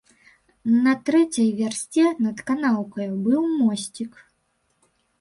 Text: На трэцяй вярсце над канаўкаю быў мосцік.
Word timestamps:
На 0.85 0.93
трэцяй 1.09 1.51
вярсце 1.61 2.07
над 2.25 2.37
канаўкаю 2.49 3.09
быў 3.29 3.41
мосцік. 3.63 4.11